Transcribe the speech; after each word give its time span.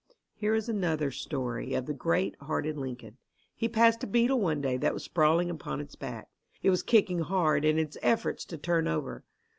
Here 0.33 0.55
is 0.55 0.67
another 0.67 1.11
story 1.11 1.75
of 1.75 1.85
the 1.85 1.93
great 1.93 2.35
hearted 2.41 2.75
Lincoln. 2.75 3.17
He 3.55 3.69
passed 3.69 4.03
a 4.03 4.07
beetle 4.07 4.41
one 4.41 4.59
day 4.59 4.75
that 4.77 4.95
was 4.95 5.03
sprawling 5.03 5.51
upon 5.51 5.79
its 5.79 5.93
back. 5.95 6.27
It 6.63 6.71
was 6.71 6.81
kicking 6.81 7.19
hard 7.19 7.63
in 7.63 7.77
its 7.77 7.99
efforts 8.01 8.43
to 8.45 8.57
turn 8.57 8.87
over. 8.87 9.23